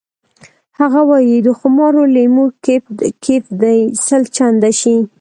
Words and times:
هغه 0.79 1.01
وایی 1.09 1.35
د 1.47 1.49
خمارو 1.59 2.01
لیمو 2.15 2.45
کیف 3.27 3.43
دې 3.61 3.77
سل 4.05 4.21
چنده 4.35 4.71
شي 4.79 4.95